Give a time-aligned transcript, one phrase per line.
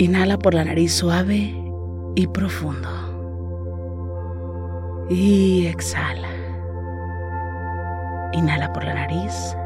[0.00, 1.52] Inhala por la nariz suave
[2.14, 2.88] y profundo.
[5.10, 6.28] Y exhala.
[8.32, 9.56] Inhala por la nariz.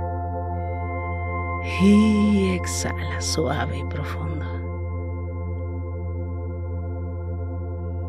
[1.82, 4.46] Y exhala suave y profundo.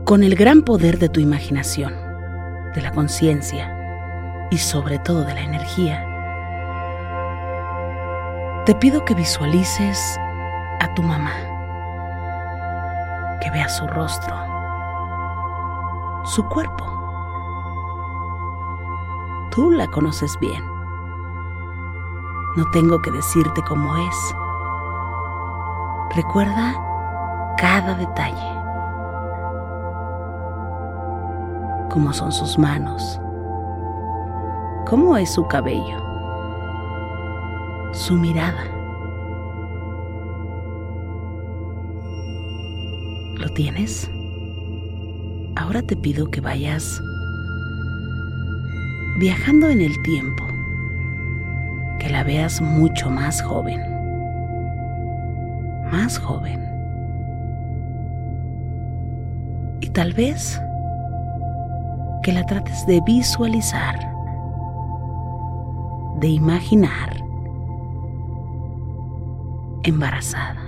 [0.05, 1.93] Con el gran poder de tu imaginación,
[2.73, 6.07] de la conciencia y sobre todo de la energía,
[8.65, 10.17] te pido que visualices
[10.79, 11.52] a tu mamá
[13.43, 14.33] que vea su rostro,
[16.23, 16.85] su cuerpo.
[19.51, 20.63] Tú la conoces bien.
[22.55, 24.35] No tengo que decirte cómo es.
[26.15, 26.75] Recuerda
[27.57, 28.59] cada detalle.
[31.89, 33.19] Cómo son sus manos.
[34.87, 35.97] Cómo es su cabello.
[37.91, 38.72] Su mirada.
[43.43, 44.09] ¿Lo tienes?
[45.57, 47.01] Ahora te pido que vayas
[49.19, 50.47] viajando en el tiempo,
[51.99, 53.81] que la veas mucho más joven,
[55.91, 56.61] más joven.
[59.81, 60.57] Y tal vez
[62.23, 63.99] que la trates de visualizar,
[66.21, 67.21] de imaginar
[69.83, 70.62] embarazada.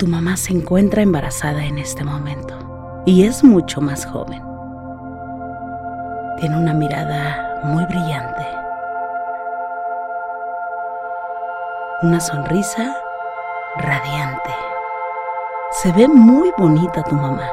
[0.00, 2.54] Tu mamá se encuentra embarazada en este momento
[3.04, 4.42] y es mucho más joven.
[6.38, 8.46] Tiene una mirada muy brillante.
[12.00, 12.96] Una sonrisa
[13.76, 14.54] radiante.
[15.82, 17.50] Se ve muy bonita tu mamá.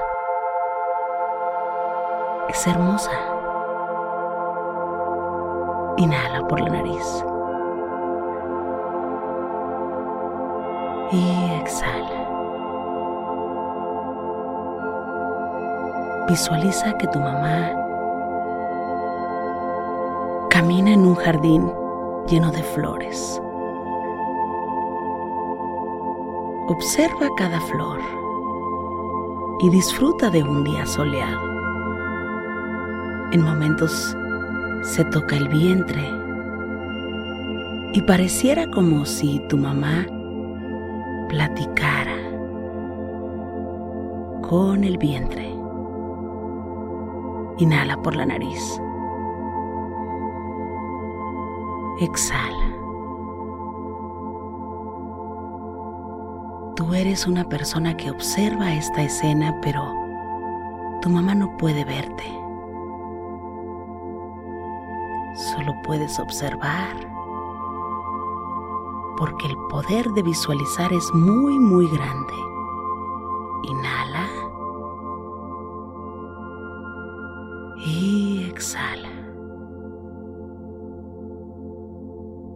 [2.48, 3.12] Es hermosa.
[5.98, 7.26] Inhala por la nariz.
[11.12, 12.07] Y exhala.
[16.28, 17.72] visualiza que tu mamá
[20.50, 21.72] camina en un jardín
[22.28, 23.42] lleno de flores.
[26.68, 28.00] Observa cada flor
[29.62, 31.40] y disfruta de un día soleado.
[33.32, 34.16] En momentos
[34.82, 36.04] se toca el vientre
[37.94, 40.06] y pareciera como si tu mamá
[41.30, 42.18] platicara
[44.42, 45.57] con el vientre.
[47.58, 48.80] Inhala por la nariz.
[52.00, 52.78] Exhala.
[56.76, 59.82] Tú eres una persona que observa esta escena, pero
[61.02, 62.24] tu mamá no puede verte.
[65.34, 66.96] Solo puedes observar,
[69.18, 72.34] porque el poder de visualizar es muy, muy grande.
[73.64, 74.27] Inhala.
[77.90, 79.10] Y exhala.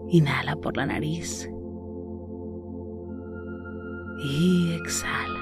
[0.09, 1.49] Inhala por la nariz
[4.21, 5.39] y exhala.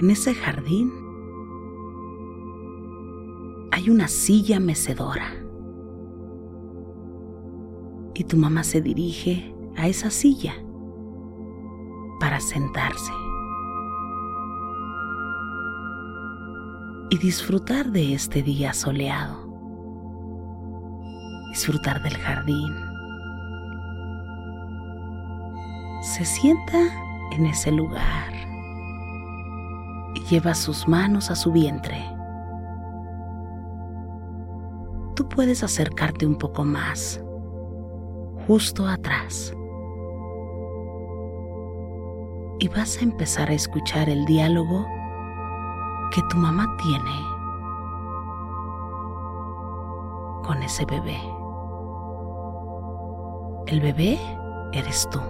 [0.00, 0.92] En ese jardín
[3.70, 5.32] hay una silla mecedora
[8.14, 10.54] y tu mamá se dirige a esa silla
[12.18, 13.12] para sentarse
[17.10, 19.48] y disfrutar de este día soleado,
[21.52, 22.88] disfrutar del jardín
[26.02, 26.78] se sienta
[27.32, 28.32] en ese lugar
[30.14, 32.02] y lleva sus manos a su vientre.
[35.14, 37.22] Tú puedes acercarte un poco más,
[38.46, 39.52] justo atrás.
[42.60, 44.86] Y vas a empezar a escuchar el diálogo
[46.10, 47.38] que tu mamá tiene
[50.44, 51.20] con ese bebé.
[53.66, 54.18] El bebé
[54.72, 55.20] eres tú.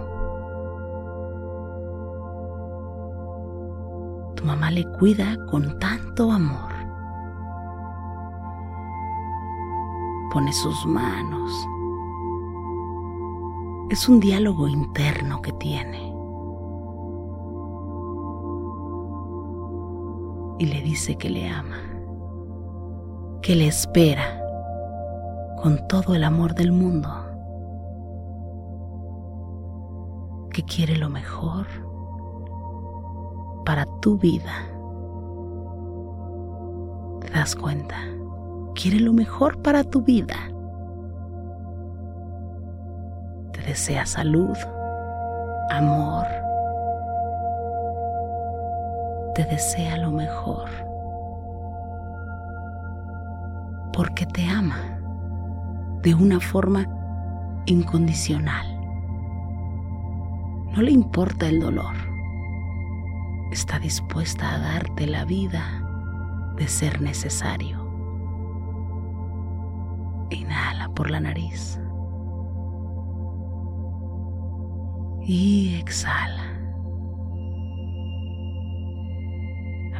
[4.35, 6.71] Tu mamá le cuida con tanto amor.
[10.31, 11.67] Pone sus manos.
[13.89, 16.08] Es un diálogo interno que tiene.
[20.59, 21.79] Y le dice que le ama,
[23.41, 24.39] que le espera
[25.61, 27.09] con todo el amor del mundo,
[30.51, 31.65] que quiere lo mejor
[33.65, 34.67] para tu vida.
[37.21, 37.95] ¿Te das cuenta?
[38.75, 40.35] Quiere lo mejor para tu vida.
[43.53, 44.57] Te desea salud,
[45.69, 46.48] amor.
[49.39, 50.69] Te desea lo mejor.
[53.93, 54.99] Porque te ama
[56.01, 56.85] de una forma
[57.65, 58.67] incondicional.
[60.75, 61.95] No le importa el dolor
[63.49, 65.63] está dispuesta a darte la vida
[66.57, 67.79] de ser necesario.
[70.31, 71.79] Inhala por la nariz.
[75.21, 76.38] Y exhala.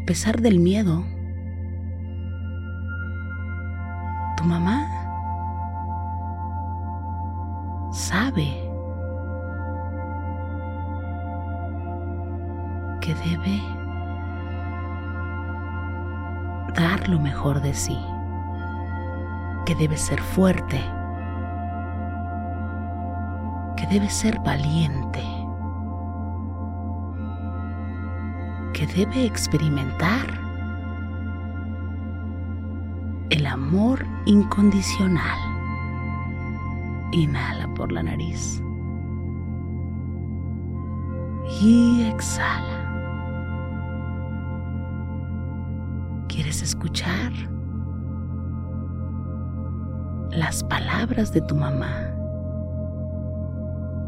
[0.09, 1.06] Pesar del miedo,
[4.38, 4.88] tu mamá
[7.91, 8.69] sabe
[13.15, 13.62] debe
[16.75, 17.98] dar lo mejor de sí,
[19.65, 20.79] que debe ser fuerte,
[23.75, 25.24] que debe ser valiente,
[28.79, 30.25] que debe experimentar
[33.29, 35.38] el amor incondicional.
[37.12, 38.63] Inhala por la nariz
[41.62, 42.77] y exhala.
[46.29, 47.33] ¿Quieres escuchar
[50.31, 52.13] las palabras de tu mamá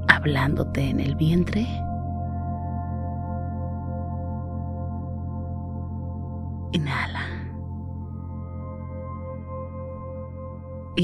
[0.08, 1.68] hablándote en el vientre?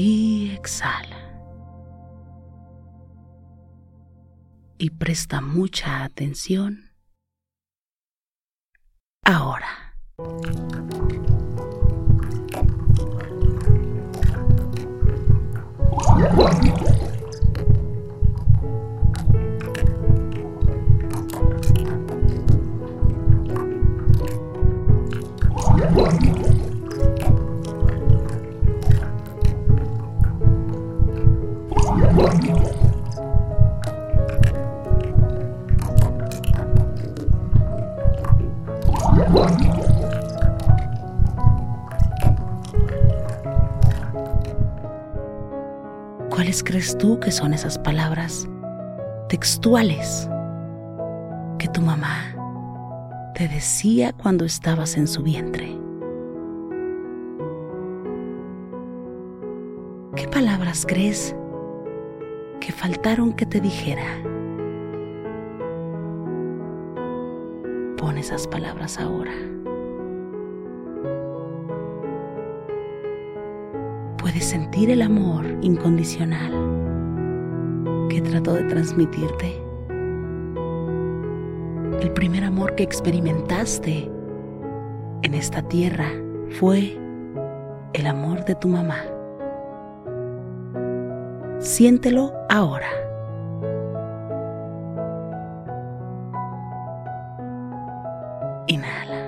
[0.00, 1.18] Y exhala.
[4.78, 6.92] Y presta mucha atención
[9.24, 9.87] ahora.
[46.38, 48.48] ¿Cuáles crees tú que son esas palabras
[49.28, 50.30] textuales
[51.58, 52.32] que tu mamá
[53.34, 55.76] te decía cuando estabas en su vientre?
[60.14, 61.34] ¿Qué palabras crees
[62.60, 64.06] que faltaron que te dijera?
[67.96, 69.32] Pon esas palabras ahora.
[74.28, 76.52] Puedes sentir el amor incondicional
[78.10, 79.58] que trató de transmitirte.
[82.02, 84.12] El primer amor que experimentaste
[85.22, 86.10] en esta tierra
[86.60, 86.98] fue
[87.94, 89.02] el amor de tu mamá.
[91.58, 92.90] Siéntelo ahora.
[98.66, 99.24] Inhala.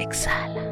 [0.00, 0.69] Exhala.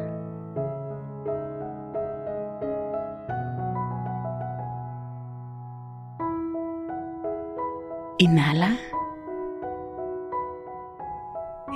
[8.21, 8.77] Inhala.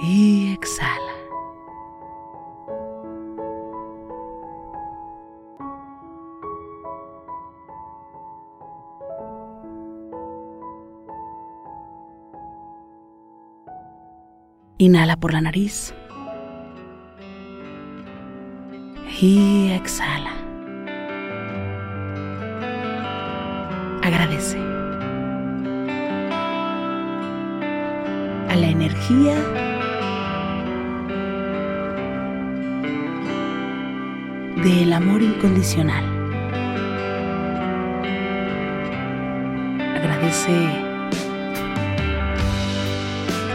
[0.02, 1.14] Y exhala.
[14.80, 15.94] Inhala por la nariz.
[19.22, 20.34] Y exhala.
[24.02, 24.73] Agradece
[28.54, 29.36] a la energía
[34.64, 36.06] del amor incondicional.
[39.96, 40.52] Agradece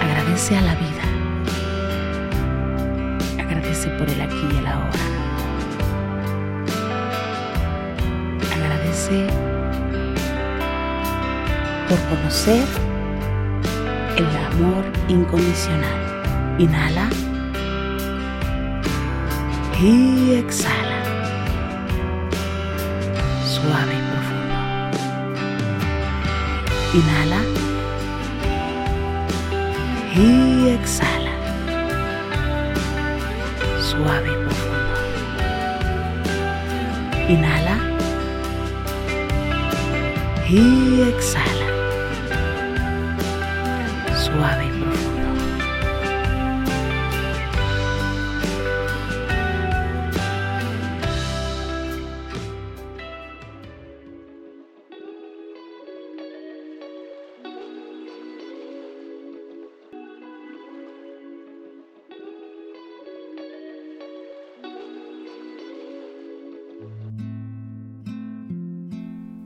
[0.02, 1.04] agradece a la vida.
[3.38, 5.04] Agradece por el aquí y el ahora.
[8.52, 9.28] Agradece
[11.88, 12.87] por conocer
[14.18, 16.56] el amor incondicional.
[16.58, 17.08] Inhala
[19.80, 20.98] y exhala.
[23.46, 24.56] Suave y profundo.
[26.94, 27.40] Inhala
[30.16, 31.32] y exhala.
[33.80, 34.94] Suave y profundo.
[37.28, 37.76] Inhala
[40.48, 41.57] y exhala.